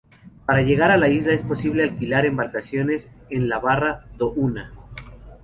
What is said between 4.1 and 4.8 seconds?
do Una.